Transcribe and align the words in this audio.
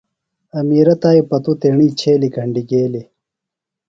امیرہ 0.59 0.95
تائیۡ 1.01 1.25
پتو 1.29 1.51
تیݨی 1.61 1.87
چھیلیۡ 1.99 2.33
گھنڈیۡ 2.35 2.67
گیلیۡ۔ 2.69 3.07